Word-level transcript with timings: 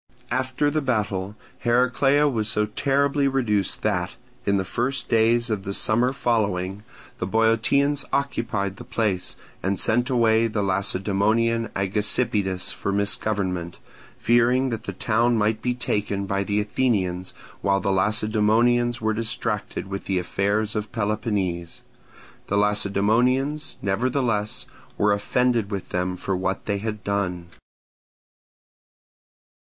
After 0.31 0.71
the 0.71 0.81
battle, 0.81 1.35
Heraclea 1.59 2.27
was 2.27 2.49
so 2.49 2.65
terribly 2.65 3.27
reduced 3.27 3.83
that 3.83 4.15
in 4.47 4.57
the 4.57 4.65
first 4.65 5.09
days 5.09 5.51
of 5.51 5.61
the 5.61 5.75
summer 5.75 6.11
following 6.11 6.81
the 7.19 7.27
Boeotians 7.27 8.03
occupied 8.11 8.77
the 8.77 8.83
place 8.83 9.35
and 9.61 9.79
sent 9.79 10.09
away 10.09 10.47
the 10.47 10.63
Lacedaemonian 10.63 11.69
Agesippidas 11.75 12.73
for 12.73 12.91
misgovernment, 12.91 13.77
fearing 14.17 14.71
that 14.71 14.85
the 14.85 14.91
town 14.91 15.37
might 15.37 15.61
be 15.61 15.75
taken 15.75 16.25
by 16.25 16.43
the 16.43 16.59
Athenians 16.59 17.35
while 17.61 17.79
the 17.79 17.91
Lacedaemonians 17.91 19.01
were 19.01 19.13
distracted 19.13 19.85
with 19.85 20.05
the 20.05 20.17
affairs 20.17 20.75
of 20.75 20.91
Peloponnese. 20.91 21.83
The 22.47 22.57
Lacedaemonians, 22.57 23.75
nevertheless, 23.83 24.65
were 24.97 25.13
offended 25.13 25.69
with 25.69 25.89
them 25.89 26.17
for 26.17 26.35
what 26.35 26.65
they 26.65 26.79
had 26.79 27.03
done. 27.03 27.49